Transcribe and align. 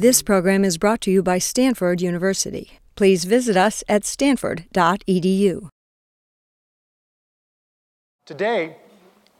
This 0.00 0.22
program 0.22 0.64
is 0.64 0.78
brought 0.78 1.02
to 1.02 1.10
you 1.10 1.22
by 1.22 1.36
Stanford 1.38 2.00
University. 2.00 2.78
Please 2.96 3.24
visit 3.24 3.56
us 3.56 3.84
at 3.86 4.04
stanford.edu. 4.04 5.68
Today, 8.24 8.76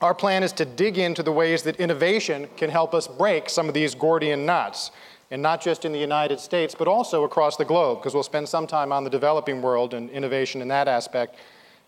our 0.01 0.15
plan 0.15 0.43
is 0.43 0.53
to 0.53 0.65
dig 0.65 0.99
into 0.99 1.23
the 1.23 1.33
ways 1.33 1.63
that 1.63 1.77
innovation 1.77 2.49
can 2.57 2.69
help 2.69 2.93
us 2.93 3.07
break 3.07 3.49
some 3.49 3.69
of 3.69 3.75
these 3.75 3.95
Gordian 3.95 4.45
knots, 4.45 4.91
and 5.31 5.41
not 5.41 5.63
just 5.63 5.85
in 5.85 5.93
the 5.93 5.99
United 5.99 6.41
States, 6.41 6.75
but 6.75 6.89
also 6.89 7.25
across 7.25 7.57
the 7.57 7.65
globe, 7.65 7.99
because 7.99 8.15
we'll 8.15 8.23
spend 8.23 8.49
some 8.49 8.67
time 8.67 8.93
on 8.93 9.05
the 9.05 9.11
developing 9.11 9.63
world 9.63 9.95
and 9.95 10.11
innovation 10.11 10.61
in 10.61 10.69
that 10.69 10.89
aspect 10.89 11.37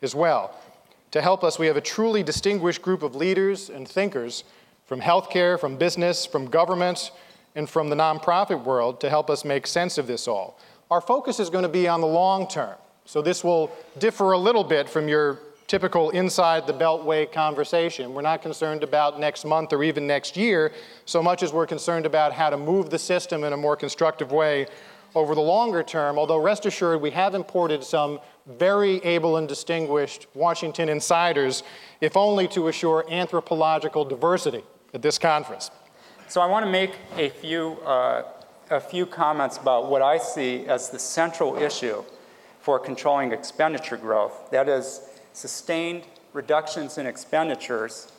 as 0.01 0.15
well. 0.15 0.59
To 1.11 1.21
help 1.21 1.45
us, 1.45 1.59
we 1.59 1.67
have 1.67 1.77
a 1.77 1.83
truly 1.83 2.23
distinguished 2.23 2.81
group 2.81 3.03
of 3.03 3.15
leaders 3.15 3.69
and 3.69 3.87
thinkers 3.87 4.45
from 4.93 5.01
healthcare, 5.01 5.59
from 5.59 5.75
business, 5.75 6.27
from 6.27 6.45
government, 6.45 7.13
and 7.55 7.67
from 7.67 7.89
the 7.89 7.97
nonprofit 7.97 8.63
world 8.63 9.01
to 9.01 9.09
help 9.09 9.31
us 9.31 9.43
make 9.43 9.67
sense 9.67 9.97
of 9.97 10.07
this 10.07 10.29
all. 10.29 10.59
Our 10.91 11.01
focus 11.01 11.41
is 11.41 11.49
going 11.49 11.63
to 11.63 11.71
be 11.71 11.89
on 11.89 12.03
the 12.03 12.07
long 12.07 12.47
term, 12.47 12.75
so 13.07 13.23
this 13.23 13.43
will 13.43 13.73
differ 13.99 14.33
a 14.33 14.39
little 14.39 14.63
bit 14.63 14.91
from 14.91 15.09
your 15.09 15.39
typical 15.67 16.11
inside 16.11 16.67
the 16.67 16.75
beltway 16.75 17.33
conversation. 17.33 18.13
We're 18.13 18.21
not 18.21 18.43
concerned 18.43 18.83
about 18.83 19.19
next 19.19 19.47
month 19.47 19.73
or 19.73 19.83
even 19.83 20.07
next 20.07 20.37
year 20.37 20.73
so 21.07 21.23
much 21.23 21.43
as 21.43 21.55
we're 21.55 21.67
concerned 21.67 22.05
about 22.05 22.35
how 22.35 22.51
to 22.51 22.59
move 22.59 22.91
the 22.91 22.99
system 22.99 23.45
in 23.45 23.55
a 23.55 23.57
more 23.57 23.77
constructive 23.77 24.31
way 24.31 24.67
over 25.15 25.35
the 25.35 25.41
longer 25.41 25.83
term, 25.83 26.19
although 26.19 26.39
rest 26.39 26.67
assured 26.67 27.01
we 27.01 27.13
have 27.13 27.35
imported 27.35 27.83
some 27.83 28.21
very 28.47 29.03
able 29.05 29.39
and 29.39 29.49
distinguished 29.49 30.27
Washington 30.35 30.91
insiders, 30.91 31.63
if 32.03 32.15
only 32.15 32.47
to 32.49 32.69
assure 32.69 33.07
anthropological 33.09 34.05
diversity 34.05 34.63
at 34.95 35.03
this 35.03 35.19
conference. 35.19 35.71
So 36.29 36.41
I 36.41 36.47
want 36.47 36.65
to 36.65 36.71
make 36.71 36.97
a 37.17 37.29
few, 37.29 37.73
uh, 37.85 38.25
a 38.71 38.81
few 38.81 39.07
comments 39.07 39.59
about 39.59 39.91
what 39.91 40.03
I 40.03 40.19
see 40.19 40.67
as 40.67 40.91
the 40.91 40.99
central 40.99 41.57
issue 41.57 42.05
for 42.61 42.79
controlling 42.79 43.33
expenditure 43.33 43.97
growth. 43.97 44.51
That 44.51 44.69
is, 44.69 45.01
sustained 45.33 46.05
reductions 46.33 46.99
in 46.99 47.07
expenditures. 47.07 48.13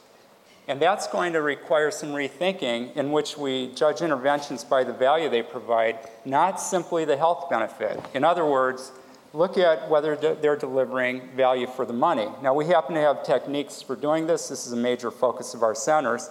And 0.68 0.82
that's 0.82 1.08
going 1.08 1.34
to 1.34 1.42
require 1.42 1.92
some 1.92 2.10
rethinking 2.10 2.96
in 2.96 3.12
which 3.12 3.38
we 3.38 3.74
judge 3.74 4.02
interventions 4.02 4.64
by 4.64 4.84
the 4.84 4.94
value 4.94 5.30
they 5.30 5.42
provide, 5.42 6.00
not 6.24 6.60
simply 6.60 7.06
the 7.06 7.18
health 7.18 7.50
benefit. 7.50 8.00
In 8.14 8.24
other 8.24 8.46
words, 8.46 8.92
look 9.34 9.58
at 9.58 9.90
whether 9.90 10.16
they're 10.16 10.56
delivering 10.56 11.30
value 11.36 11.68
for 11.68 11.86
the 11.86 11.94
money. 11.94 12.28
Now, 12.42 12.54
we 12.54 12.66
happen 12.66 12.96
to 12.96 13.02
have 13.02 13.24
techniques 13.24 13.82
for 13.82 13.96
doing 13.96 14.26
this. 14.26 14.48
This 14.48 14.66
is 14.66 14.74
a 14.74 14.78
major 14.78 15.12
focus 15.12 15.54
of 15.54 15.64
our 15.64 15.76
centers. 15.76 16.30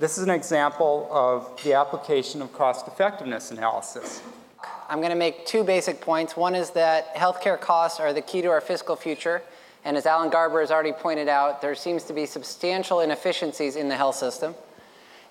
This 0.00 0.18
is 0.18 0.24
an 0.24 0.30
example 0.30 1.08
of 1.10 1.62
the 1.62 1.74
application 1.74 2.42
of 2.42 2.52
cost 2.52 2.88
effectiveness 2.88 3.52
analysis. 3.52 4.20
I'm 4.88 4.98
going 4.98 5.10
to 5.10 5.16
make 5.16 5.46
two 5.46 5.62
basic 5.62 6.00
points. 6.00 6.36
One 6.36 6.56
is 6.56 6.70
that 6.70 7.14
healthcare 7.14 7.60
costs 7.60 8.00
are 8.00 8.12
the 8.12 8.20
key 8.20 8.42
to 8.42 8.48
our 8.48 8.60
fiscal 8.60 8.96
future. 8.96 9.40
And 9.84 9.96
as 9.96 10.04
Alan 10.04 10.30
Garber 10.30 10.60
has 10.60 10.72
already 10.72 10.92
pointed 10.92 11.28
out, 11.28 11.62
there 11.62 11.76
seems 11.76 12.02
to 12.04 12.12
be 12.12 12.26
substantial 12.26 13.00
inefficiencies 13.00 13.76
in 13.76 13.88
the 13.88 13.96
health 13.96 14.16
system. 14.16 14.56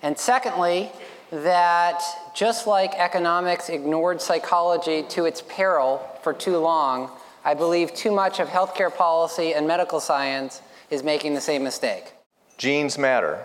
And 0.02 0.16
secondly, 0.16 0.90
that 1.30 2.02
just 2.34 2.66
like 2.66 2.94
economics 2.94 3.68
ignored 3.68 4.22
psychology 4.22 5.02
to 5.10 5.26
its 5.26 5.42
peril 5.42 6.00
for 6.22 6.32
too 6.32 6.56
long, 6.56 7.10
I 7.44 7.52
believe 7.52 7.92
too 7.94 8.12
much 8.12 8.40
of 8.40 8.48
healthcare 8.48 8.94
policy 8.94 9.52
and 9.52 9.66
medical 9.66 10.00
science 10.00 10.62
is 10.90 11.02
making 11.02 11.34
the 11.34 11.40
same 11.40 11.62
mistake. 11.62 12.12
Genes 12.56 12.96
matter. 12.96 13.44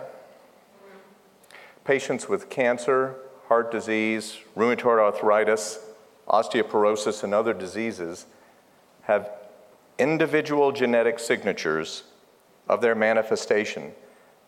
Patients 1.90 2.28
with 2.28 2.48
cancer, 2.48 3.16
heart 3.48 3.72
disease, 3.72 4.38
rheumatoid 4.56 5.00
arthritis, 5.00 5.80
osteoporosis, 6.28 7.24
and 7.24 7.34
other 7.34 7.52
diseases 7.52 8.26
have 9.02 9.28
individual 9.98 10.70
genetic 10.70 11.18
signatures 11.18 12.04
of 12.68 12.80
their 12.80 12.94
manifestation 12.94 13.90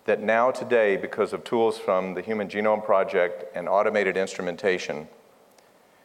that 0.04 0.22
now 0.22 0.53
today, 0.53 0.97
because 0.97 1.32
of 1.32 1.42
tools 1.42 1.78
from 1.78 2.14
the 2.14 2.22
Human 2.22 2.47
Genome 2.47 2.84
Project 2.84 3.44
and 3.56 3.69
automated 3.69 4.16
instrumentation, 4.16 5.09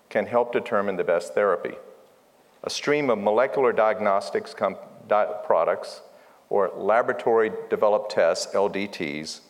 can 0.09 0.25
help 0.25 0.51
determine 0.51 0.95
the 0.95 1.03
best 1.03 1.35
therapy. 1.35 1.75
A 2.63 2.69
stream 2.71 3.11
of 3.11 3.19
molecular 3.19 3.71
diagnostics 3.71 4.55
di- 5.07 5.33
products 5.45 6.01
or 6.49 6.71
laboratory 6.75 7.51
developed 7.69 8.11
tests, 8.11 8.55
LDTs, 8.55 9.41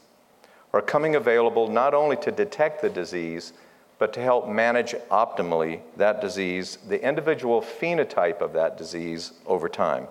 are 0.74 0.82
coming 0.82 1.16
available 1.16 1.68
not 1.68 1.94
only 1.94 2.16
to 2.18 2.32
detect 2.32 2.82
the 2.82 2.90
disease, 2.90 3.54
but 4.00 4.14
to 4.14 4.22
help 4.22 4.48
manage 4.48 4.94
optimally 5.10 5.82
that 5.96 6.22
disease, 6.22 6.78
the 6.88 7.04
individual 7.04 7.62
phenotype 7.62 8.42
of 8.42 8.54
that 8.54 8.78
disease 8.78 9.34
over 9.46 9.68
time. 9.68 10.08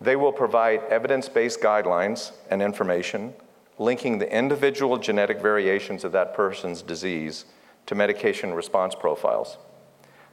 They 0.00 0.16
will 0.16 0.32
provide 0.32 0.82
evidence 0.90 1.28
based 1.28 1.60
guidelines 1.60 2.32
and 2.50 2.60
information 2.60 3.34
linking 3.78 4.18
the 4.18 4.36
individual 4.36 4.98
genetic 4.98 5.40
variations 5.40 6.04
of 6.04 6.12
that 6.12 6.34
person's 6.34 6.82
disease 6.82 7.44
to 7.86 7.94
medication 7.94 8.52
response 8.54 8.94
profiles. 8.94 9.56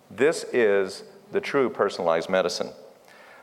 This 0.09 0.43
is 0.51 1.03
the 1.31 1.41
true 1.41 1.69
personalized 1.69 2.29
medicine. 2.29 2.69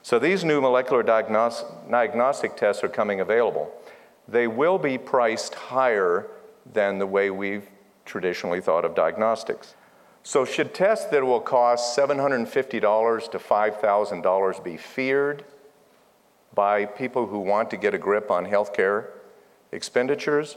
So 0.03 0.19
these 0.19 0.45
new 0.45 0.61
molecular 0.61 1.03
diagnostic 1.03 2.57
tests 2.57 2.85
are 2.85 2.89
coming 2.89 3.21
available. 3.21 3.73
They 4.29 4.47
will 4.47 4.79
be 4.79 4.99
priced 4.99 5.55
higher 5.55 6.29
than 6.71 6.99
the 6.99 7.07
way 7.07 7.31
we've 7.31 7.69
traditionally 8.05 8.61
thought 8.61 8.85
of 8.85 8.95
diagnostics. 8.95 9.75
So, 10.23 10.45
should 10.45 10.75
tests 10.75 11.07
that 11.07 11.25
will 11.25 11.41
cost 11.41 11.97
$750 11.97 13.31
to 13.31 13.39
$5,000 13.39 14.65
be 14.65 14.77
feared 14.77 15.45
by 16.55 16.85
people 16.85 17.27
who 17.27 17.39
want 17.39 17.71
to 17.71 17.77
get 17.77 17.95
a 17.95 17.99
grip 17.99 18.31
on 18.31 18.45
healthcare 18.45 19.07
expenditures, 19.73 20.57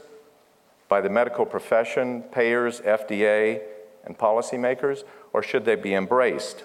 by 0.88 1.00
the 1.00 1.08
medical 1.08 1.46
profession, 1.46 2.22
payers, 2.22 2.80
FDA, 2.80 3.62
and 4.04 4.18
policymakers, 4.18 5.04
or 5.32 5.42
should 5.42 5.64
they 5.64 5.76
be 5.76 5.94
embraced? 5.94 6.64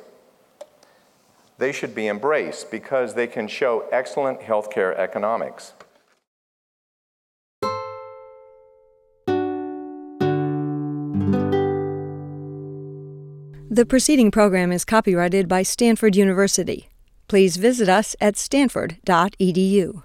They 1.57 1.72
should 1.72 1.95
be 1.95 2.07
embraced 2.07 2.69
because 2.69 3.13
they 3.13 3.28
can 3.28 3.47
show 3.47 3.88
excellent 3.91 4.41
healthcare 4.41 4.95
economics. 4.97 5.74
The 13.70 13.86
preceding 13.86 14.32
program 14.32 14.72
is 14.72 14.86
copyrighted 14.86 15.50
by 15.50 15.62
Stanford 15.64 16.16
University. 16.16 16.88
Please 17.28 17.58
visit 17.58 17.90
us 17.90 18.16
at 18.22 18.38
stanford.edu. 18.38 20.04